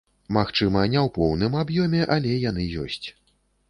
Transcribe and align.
Магчыма, 0.37 0.85
не 0.93 0.99
ў 1.05 1.13
поўным 1.19 1.53
аб'ёме, 1.63 2.01
але 2.19 2.43
яны 2.49 2.71
ёсць. 2.87 3.05